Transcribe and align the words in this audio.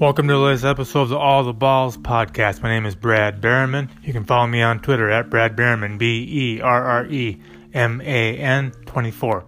Welcome 0.00 0.28
to 0.28 0.32
the 0.32 0.38
latest 0.38 0.64
episode 0.64 1.02
of 1.02 1.08
the 1.10 1.18
All 1.18 1.44
the 1.44 1.52
Balls 1.52 1.98
podcast. 1.98 2.62
My 2.62 2.70
name 2.70 2.86
is 2.86 2.94
Brad 2.94 3.42
Berreman. 3.42 3.90
You 4.02 4.14
can 4.14 4.24
follow 4.24 4.46
me 4.46 4.62
on 4.62 4.80
Twitter 4.80 5.10
at 5.10 5.28
Brad 5.28 5.54
Berreman, 5.54 5.98
B 5.98 6.24
E 6.30 6.60
R 6.62 6.84
R 6.84 7.06
E 7.06 7.42
M 7.74 8.00
A 8.00 8.36
N 8.38 8.70
24. 8.86 9.44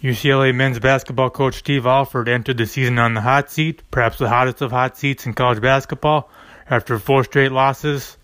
UCLA 0.00 0.54
men's 0.54 0.78
basketball 0.78 1.30
coach 1.30 1.54
Steve 1.56 1.86
Alford 1.86 2.28
entered 2.28 2.58
the 2.58 2.66
season 2.66 3.00
on 3.00 3.14
the 3.14 3.20
hot 3.20 3.50
seat, 3.50 3.82
perhaps 3.90 4.18
the 4.18 4.28
hottest 4.28 4.62
of 4.62 4.70
hot 4.70 4.96
seats 4.96 5.26
in 5.26 5.34
college 5.34 5.60
basketball. 5.60 6.30
After 6.70 7.00
four 7.00 7.24
straight 7.24 7.50
losses, 7.50 8.16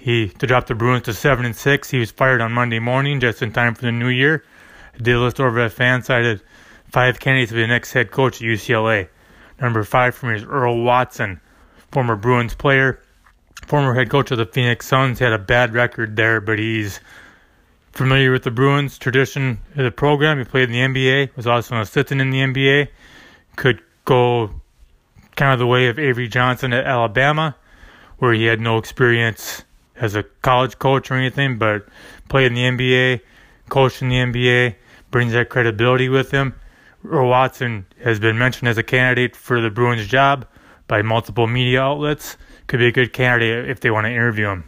he 0.00 0.28
to 0.28 0.46
drop 0.46 0.66
the 0.66 0.74
Bruins 0.74 1.04
to 1.04 1.14
seven 1.14 1.44
and 1.44 1.54
six. 1.54 1.90
He 1.90 1.98
was 1.98 2.10
fired 2.10 2.40
on 2.40 2.52
Monday 2.52 2.78
morning, 2.78 3.20
just 3.20 3.42
in 3.42 3.52
time 3.52 3.74
for 3.74 3.82
the 3.82 3.92
new 3.92 4.08
year. 4.08 4.42
Did 4.96 5.18
list 5.18 5.38
over 5.38 5.60
at 5.60 5.72
FanSided 5.72 6.40
five 6.88 7.20
candidates 7.20 7.50
to 7.50 7.56
be 7.56 7.62
the 7.62 7.68
next 7.68 7.92
head 7.92 8.10
coach 8.10 8.36
at 8.36 8.42
UCLA. 8.42 9.08
Number 9.60 9.84
five 9.84 10.14
for 10.14 10.26
me 10.26 10.36
is 10.36 10.44
Earl 10.44 10.82
Watson, 10.82 11.40
former 11.92 12.16
Bruins 12.16 12.54
player, 12.54 13.02
former 13.66 13.94
head 13.94 14.08
coach 14.08 14.30
of 14.30 14.38
the 14.38 14.46
Phoenix 14.46 14.86
Suns. 14.86 15.18
He 15.18 15.24
Had 15.24 15.34
a 15.34 15.38
bad 15.38 15.74
record 15.74 16.16
there, 16.16 16.40
but 16.40 16.58
he's 16.58 17.00
familiar 17.92 18.32
with 18.32 18.44
the 18.44 18.50
Bruins 18.50 18.98
tradition 18.98 19.60
of 19.76 19.84
the 19.84 19.90
program. 19.90 20.38
He 20.38 20.44
played 20.44 20.70
in 20.70 20.72
the 20.72 20.80
NBA, 20.80 21.36
was 21.36 21.46
also 21.46 21.74
an 21.74 21.82
assistant 21.82 22.22
in 22.22 22.30
the 22.30 22.38
NBA. 22.38 22.88
Could 23.56 23.82
go 24.06 24.50
kind 25.36 25.52
of 25.52 25.58
the 25.58 25.66
way 25.66 25.88
of 25.88 25.98
Avery 25.98 26.28
Johnson 26.28 26.72
at 26.72 26.86
Alabama, 26.86 27.54
where 28.18 28.32
he 28.32 28.46
had 28.46 28.60
no 28.60 28.78
experience 28.78 29.64
as 30.00 30.14
a 30.14 30.22
college 30.42 30.78
coach 30.78 31.10
or 31.10 31.14
anything, 31.14 31.58
but 31.58 31.86
played 32.28 32.46
in 32.46 32.54
the 32.54 32.62
NBA, 32.62 33.20
coached 33.68 34.02
in 34.02 34.08
the 34.08 34.16
NBA, 34.16 34.74
brings 35.10 35.32
that 35.32 35.48
credibility 35.48 36.08
with 36.08 36.30
him. 36.30 36.54
Earl 37.06 37.28
Watson 37.28 37.86
has 38.02 38.18
been 38.18 38.38
mentioned 38.38 38.68
as 38.68 38.78
a 38.78 38.82
candidate 38.82 39.36
for 39.36 39.60
the 39.60 39.70
Bruins 39.70 40.06
job 40.06 40.46
by 40.86 41.02
multiple 41.02 41.46
media 41.46 41.80
outlets. 41.80 42.36
Could 42.66 42.80
be 42.80 42.88
a 42.88 42.92
good 42.92 43.12
candidate 43.12 43.68
if 43.70 43.80
they 43.80 43.90
want 43.90 44.06
to 44.06 44.10
interview 44.10 44.48
him. 44.48 44.64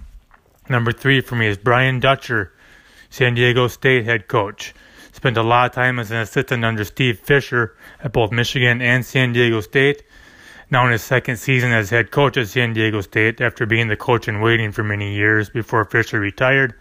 Number 0.69 0.93
three 0.93 1.21
for 1.21 1.37
me 1.37 1.49
is 1.49 1.59
Brian 1.59 2.01
Dutcher, 2.01 2.53
San 3.11 3.35
Diego 3.35 3.69
State 3.69 4.05
head 4.05 4.29
coach. 4.29 4.75
Spent 5.13 5.37
a 5.37 5.43
lot 5.43 5.67
of 5.67 5.75
time 5.75 5.99
as 5.99 6.11
an 6.11 6.19
assistant 6.19 6.65
under 6.65 6.85
Steve 6.85 7.19
Fisher 7.19 7.77
at 8.03 8.13
both 8.13 8.33
Michigan 8.33 8.81
and 8.81 9.05
San 9.05 9.33
Diego 9.33 9.61
State. 9.61 10.03
Now 10.73 10.87
in 10.87 10.93
his 10.93 11.03
second 11.03 11.37
season 11.37 11.71
as 11.71 11.91
head 11.91 12.11
coach 12.13 12.39
at 12.39 12.49
San 12.49 12.73
Diego 12.73 13.03
State 13.03 13.43
after 13.43 13.67
being 13.67 13.89
the 13.89 13.97
coach 13.97 14.27
in 14.27 14.41
waiting 14.41 14.73
for 14.73 14.83
many 14.83 15.15
years 15.15 15.51
before 15.51 15.85
Fisher 15.85 16.19
retired. 16.19 16.73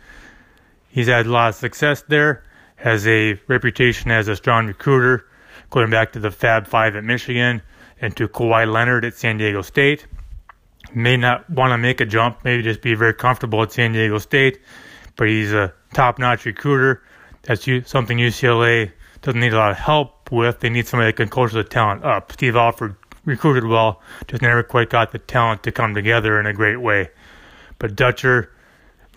He's 0.88 1.08
had 1.08 1.26
a 1.26 1.30
lot 1.30 1.50
of 1.50 1.56
success 1.56 2.02
there, 2.08 2.42
has 2.78 3.06
a 3.06 3.34
reputation 3.50 4.10
as 4.10 4.30
a 4.30 4.38
strong 4.38 4.68
recruiter, 4.68 5.28
going 5.72 5.90
back 5.90 6.14
to 6.14 6.20
the 6.20 6.32
Fab 6.32 6.68
Five 6.68 6.96
at 6.96 7.04
Michigan 7.04 7.62
and 8.00 8.16
to 8.16 8.30
Kawhi 8.30 8.66
Leonard 8.66 9.04
at 9.04 9.14
San 9.16 9.36
Diego 9.36 9.62
State. 9.62 10.08
May 10.94 11.18
not 11.18 11.50
want 11.50 11.72
to 11.72 11.78
make 11.78 12.00
a 12.00 12.06
jump, 12.06 12.46
maybe 12.46 12.64
just 12.64 12.82
be 12.82 12.96
very 12.96 13.14
comfortable 13.14 13.62
at 13.62 13.74
San 13.74 13.92
Diego 13.92 14.20
State, 14.20 14.62
but 15.18 15.28
he's 15.28 15.52
a 15.52 15.74
top 15.94 16.18
notch 16.18 16.46
recruiter. 16.46 17.04
That's 17.42 17.68
something 17.90 18.18
UCLA 18.18 18.94
doesn't 19.22 19.42
need 19.42 19.52
a 19.52 19.58
lot 19.58 19.72
of 19.72 19.78
help 19.78 20.32
with. 20.32 20.62
They 20.62 20.70
need 20.70 20.88
somebody 20.88 21.10
that 21.10 21.18
can 21.18 21.28
coach 21.28 21.52
the 21.52 21.66
talent 21.66 22.06
up. 22.06 22.32
Steve 22.32 22.56
Alford 22.56 22.96
recruited 23.26 23.66
well, 23.66 24.02
just 24.28 24.42
never 24.42 24.64
quite 24.64 24.90
got 24.90 25.12
the 25.12 25.20
talent 25.20 25.64
to 25.64 25.72
come 25.72 25.94
together 25.94 26.40
in 26.40 26.46
a 26.46 26.54
great 26.54 26.82
way. 26.82 27.10
But 27.80 27.96
Dutcher 27.96 28.52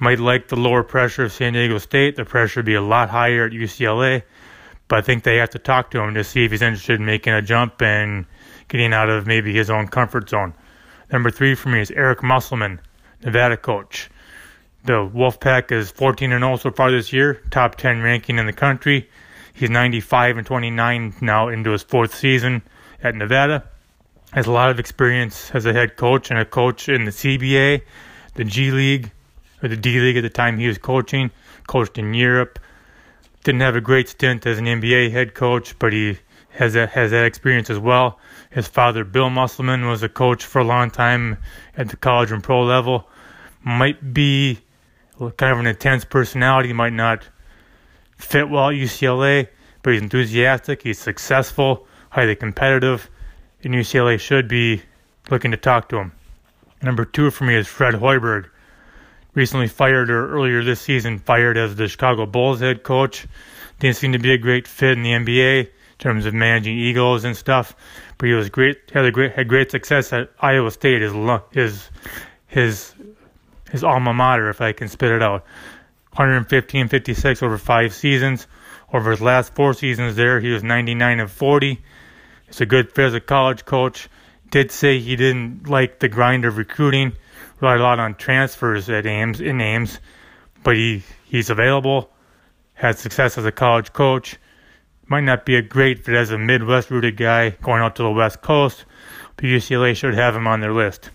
might 0.01 0.19
like 0.19 0.49
the 0.49 0.57
lower 0.57 0.83
pressure 0.83 1.25
of 1.25 1.33
San 1.33 1.53
Diego 1.53 1.79
State. 1.79 2.17
The 2.17 2.25
pressure 2.25 2.61
would 2.61 2.67
be 2.67 2.75
a 2.75 2.83
lot 2.83 3.11
higher 3.11 3.47
at 3.47 3.53
UCLA. 3.53 4.23
But 4.89 4.99
I 4.99 5.03
think 5.03 5.23
they 5.23 5.37
have 5.37 5.51
to 5.51 5.59
talk 5.59 5.91
to 5.93 6.01
him 6.01 6.15
to 6.15 6.25
see 6.25 6.45
if 6.45 6.51
he's 6.51 6.63
interested 6.63 7.01
in 7.01 7.07
making 7.07 7.33
a 7.33 7.43
jump 7.43 7.81
and 7.81 8.27
getting 8.69 8.93
out 8.93 9.09
of 9.09 9.27
maybe 9.27 9.55
his 9.55 9.71
own 9.71 9.89
comfort 9.89 10.29
zone. 10.29 10.55
Number 11.11 11.31
three 11.31 11.55
for 11.55 11.69
me 11.69 11.81
is 11.81 11.91
Eric 11.91 12.23
Musselman, 12.23 12.81
Nevada 13.23 13.57
coach. 13.57 14.11
The 14.85 15.09
Wolfpack 15.09 15.73
is 15.73 15.91
14 15.91 16.33
and 16.33 16.43
0 16.43 16.57
so 16.57 16.71
far 16.71 16.91
this 16.91 17.13
year, 17.13 17.41
top 17.51 17.77
10 17.77 18.03
ranking 18.03 18.39
in 18.39 18.47
the 18.47 18.53
country. 18.53 19.09
He's 19.55 19.71
95 19.71 20.39
and 20.39 20.47
29 20.47 21.15
now 21.21 21.49
into 21.49 21.71
his 21.71 21.83
fourth 21.83 22.15
season 22.15 22.63
at 23.03 23.15
Nevada. 23.15 23.65
Has 24.35 24.49
a 24.49 24.51
lot 24.51 24.71
of 24.71 24.81
experience 24.81 25.53
as 25.55 25.65
a 25.65 25.73
head 25.73 25.95
coach 25.95 26.29
and 26.29 26.41
a 26.41 26.45
coach 26.45 26.89
in 26.89 27.05
the 27.05 27.13
CBA, 27.13 27.83
the 28.35 28.43
G 28.43 28.73
League, 28.73 29.13
or 29.63 29.69
the 29.69 29.77
D 29.77 30.01
League 30.01 30.17
at 30.17 30.23
the 30.23 30.29
time 30.29 30.59
he 30.59 30.67
was 30.67 30.77
coaching. 30.77 31.31
Coached 31.69 31.99
in 31.99 32.13
Europe, 32.15 32.59
didn't 33.45 33.61
have 33.61 33.77
a 33.77 33.81
great 33.81 34.09
stint 34.09 34.45
as 34.45 34.59
an 34.59 34.65
NBA 34.65 35.13
head 35.13 35.35
coach, 35.35 35.79
but 35.79 35.93
he 35.93 36.19
has 36.51 36.73
that 36.73 36.91
has 36.91 37.13
that 37.13 37.25
experience 37.25 37.71
as 37.71 37.79
well. 37.79 38.19
His 38.51 38.67
father, 38.67 39.05
Bill 39.05 39.31
Musselman, 39.31 39.87
was 39.87 40.03
a 40.03 40.09
coach 40.09 40.45
for 40.45 40.59
a 40.59 40.65
long 40.65 40.91
time 40.91 41.39
at 41.77 41.89
the 41.89 41.97
college 41.97 42.33
and 42.33 42.43
pro 42.43 42.65
level. 42.65 43.09
Might 43.63 44.13
be 44.13 44.59
kind 45.37 45.53
of 45.53 45.61
an 45.61 45.69
intense 45.69 46.05
personality. 46.05 46.73
Might 46.73 46.93
not 46.93 47.29
fit 48.17 48.51
well 48.51 48.71
at 48.71 48.75
UCLA, 48.75 49.47
but 49.85 49.93
he's 49.93 50.03
enthusiastic. 50.03 50.83
He's 50.83 50.99
successful, 50.99 51.87
highly 52.11 52.35
competitive, 52.35 53.09
and 53.65 53.75
UCLA 53.75 54.19
should 54.19 54.49
be 54.49 54.83
looking 55.31 55.51
to 55.51 55.57
talk 55.57 55.89
to 55.89 55.99
him. 55.99 56.13
Number 56.83 57.05
two 57.05 57.31
for 57.31 57.45
me 57.45 57.55
is 57.55 57.67
Fred 57.67 57.95
Hoiberg 57.95 58.47
recently 59.35 59.69
fired 59.69 60.11
or 60.11 60.33
earlier 60.33 60.63
this 60.63 60.81
season 60.81 61.19
fired 61.19 61.57
as 61.57 61.77
the 61.77 61.89
Chicago 61.89 62.27
Bulls 62.27 62.61
head 62.61 62.83
coach. 62.83 63.27
Didn't 63.81 63.97
seem 63.97 64.13
to 64.13 64.19
be 64.19 64.33
a 64.33 64.39
great 64.39 64.69
fit 64.69 64.97
in 64.97 65.03
the 65.03 65.11
NBA 65.11 65.61
in 65.67 65.71
terms 65.99 66.27
of 66.27 66.35
managing 66.35 66.79
egos 66.79 67.25
and 67.25 67.37
stuff, 67.37 67.75
but 68.19 68.29
he 68.29 68.35
was 68.35 68.49
great. 68.49 68.91
Had 68.93 69.05
a 69.05 69.11
great 69.11 69.33
had 69.33 69.49
great 69.49 69.71
success 69.71 70.13
at 70.13 70.31
Iowa 70.41 70.71
State. 70.71 71.03
His 71.03 71.13
his 71.51 71.91
his 72.47 72.95
his 73.71 73.85
alma 73.85 74.15
mater, 74.15 74.49
if 74.49 74.61
I 74.61 74.73
can 74.73 74.89
spit 74.89 75.11
it 75.11 75.23
out. 75.23 75.45
115 76.13 76.89
56 76.89 77.43
over 77.43 77.59
five 77.59 77.93
seasons. 77.93 78.47
Over 78.93 79.11
his 79.11 79.21
last 79.21 79.55
four 79.55 79.75
seasons 79.75 80.15
there, 80.15 80.39
he 80.39 80.51
was 80.51 80.63
99 80.63 81.19
and 81.19 81.31
40. 81.31 81.83
He's 82.55 82.61
a 82.61 82.67
good 82.67 82.93
fit 82.93 83.07
as 83.07 83.15
a 83.15 83.21
college 83.21 83.65
coach. 83.65 84.09
Did 84.53 84.71
say 84.71 85.01
he 85.01 85.17
didn't 85.17 85.69
like 85.69 85.99
the 85.99 86.09
grind 86.09 86.45
of 86.45 86.57
recruiting 86.57 87.15
relied 87.61 87.81
a 87.81 87.83
lot 87.83 87.99
on 87.99 88.15
transfers 88.15 88.89
at 88.89 89.07
Ames 89.07 89.41
in 89.41 89.61
Ames, 89.61 89.99
but 90.63 90.77
he 90.77 91.03
he's 91.25 91.51
available. 91.51 92.13
Had 92.75 92.97
success 92.97 93.37
as 93.37 93.45
a 93.45 93.51
college 93.51 93.93
coach. 93.93 94.37
Might 95.09 95.23
not 95.23 95.45
be 95.45 95.57
a 95.57 95.63
great 95.63 96.05
fit 96.05 96.15
as 96.15 96.31
a 96.31 96.39
Midwest 96.39 96.93
rooted 96.93 97.17
guy 97.17 97.51
going 97.51 97.83
out 97.83 97.97
to 97.97 98.05
the 98.05 98.11
West 98.13 98.41
Coast, 98.41 98.85
but 99.35 99.47
UCLA 99.47 99.97
should 99.97 100.15
have 100.15 100.37
him 100.37 100.47
on 100.47 100.61
their 100.61 100.73
list. 100.73 101.11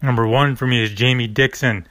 Number 0.00 0.24
one 0.24 0.54
for 0.54 0.68
me 0.68 0.84
is 0.84 0.92
Jamie 0.92 1.26
Dixon, 1.26 1.84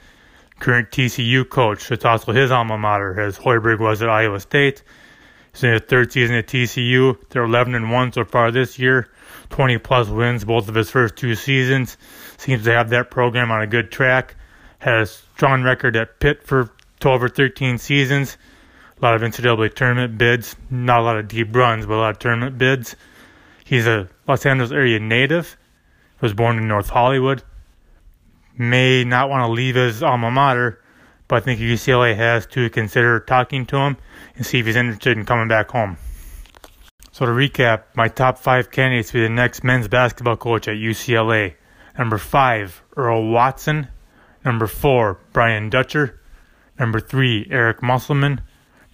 current 0.59 0.89
TCU 0.89 1.47
coach. 1.49 1.91
It's 1.91 2.05
also 2.05 2.31
his 2.31 2.49
alma 2.49 2.77
mater, 2.77 3.19
as 3.19 3.39
Hoiberg 3.39 3.81
was 3.81 4.01
at 4.01 4.07
Iowa 4.07 4.39
State. 4.39 4.83
He's 5.53 5.63
in 5.63 5.73
his 5.73 5.81
third 5.81 6.11
season 6.11 6.35
at 6.35 6.47
TCU. 6.47 7.17
They're 7.29 7.43
11 7.43 7.75
and 7.75 7.91
1 7.91 8.13
so 8.13 8.25
far 8.25 8.51
this 8.51 8.79
year. 8.79 9.09
20 9.49 9.77
plus 9.79 10.07
wins 10.07 10.45
both 10.45 10.69
of 10.69 10.75
his 10.75 10.89
first 10.89 11.15
two 11.15 11.35
seasons. 11.35 11.97
Seems 12.37 12.63
to 12.65 12.71
have 12.71 12.89
that 12.89 13.11
program 13.11 13.51
on 13.51 13.61
a 13.61 13.67
good 13.67 13.91
track. 13.91 14.35
Had 14.79 14.95
a 14.95 15.05
strong 15.05 15.63
record 15.63 15.95
at 15.95 16.19
Pitt 16.19 16.43
for 16.43 16.71
12 16.99 17.23
or 17.23 17.29
13 17.29 17.77
seasons. 17.77 18.37
A 19.01 19.05
lot 19.05 19.15
of 19.15 19.21
NCAA 19.21 19.73
tournament 19.73 20.17
bids. 20.17 20.55
Not 20.69 20.99
a 20.99 21.03
lot 21.03 21.17
of 21.17 21.27
deep 21.27 21.55
runs, 21.55 21.85
but 21.85 21.95
a 21.95 22.01
lot 22.01 22.11
of 22.11 22.19
tournament 22.19 22.57
bids. 22.57 22.95
He's 23.65 23.87
a 23.87 24.09
Los 24.27 24.45
Angeles 24.45 24.71
area 24.71 24.99
native. 24.99 25.57
Was 26.21 26.33
born 26.33 26.57
in 26.57 26.67
North 26.67 26.89
Hollywood. 26.89 27.43
May 28.57 29.05
not 29.05 29.29
want 29.29 29.45
to 29.45 29.51
leave 29.51 29.75
his 29.75 30.03
alma 30.03 30.29
mater, 30.29 30.81
but 31.29 31.37
I 31.37 31.39
think 31.39 31.61
UCLA 31.61 32.15
has 32.17 32.45
to 32.47 32.69
consider 32.71 33.21
talking 33.21 33.65
to 33.67 33.77
him 33.77 33.97
and 34.35 34.45
see 34.45 34.59
if 34.59 34.65
he's 34.65 34.75
interested 34.75 35.17
in 35.17 35.25
coming 35.25 35.47
back 35.47 35.69
home. 35.69 35.97
So 37.13 37.25
to 37.25 37.31
recap, 37.31 37.83
my 37.95 38.07
top 38.07 38.39
five 38.39 38.71
candidates 38.71 39.11
for 39.11 39.19
the 39.19 39.29
next 39.29 39.63
men's 39.63 39.87
basketball 39.87 40.37
coach 40.37 40.67
at 40.67 40.75
UCLA. 40.75 41.53
Number 41.97 42.17
five, 42.17 42.81
Earl 42.97 43.29
Watson. 43.29 43.87
Number 44.43 44.67
four, 44.67 45.19
Brian 45.31 45.69
Dutcher. 45.69 46.19
Number 46.79 46.99
three, 46.99 47.47
Eric 47.51 47.83
Musselman. 47.83 48.41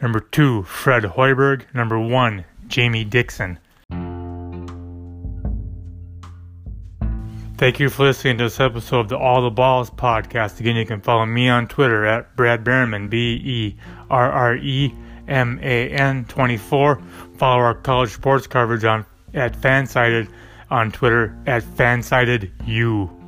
Number 0.02 0.20
two, 0.20 0.64
Fred 0.64 1.04
Hoiberg. 1.04 1.74
Number 1.74 2.00
one, 2.00 2.44
Jamie 2.68 3.06
Dixon. 3.06 3.60
Thank 7.58 7.80
you 7.80 7.90
for 7.90 8.04
listening 8.04 8.38
to 8.40 8.44
this 8.44 8.60
episode 8.60 9.00
of 9.00 9.08
the 9.08 9.18
All 9.18 9.42
the 9.42 9.50
Balls 9.50 9.90
podcast. 9.90 10.60
Again, 10.60 10.76
you 10.76 10.86
can 10.86 11.00
follow 11.00 11.26
me 11.26 11.48
on 11.48 11.70
Twitter 11.70 12.06
at 12.06 12.36
Brad 12.36 12.66
Berreman, 12.66 13.10
B 13.10 13.42
E 13.46 13.78
R 14.10 14.30
R 14.30 14.58
E 14.58 14.94
M 15.30 15.58
A 15.64 15.90
N 15.90 16.26
24. 16.26 17.02
Follow 17.38 17.62
our 17.62 17.74
college 17.74 18.12
sports 18.12 18.46
coverage 18.46 18.84
on 18.84 19.06
at 19.34 19.54
Fansided 19.54 20.28
on 20.70 20.92
Twitter 20.92 21.34
at 21.48 21.64
FansidedU. 21.64 23.25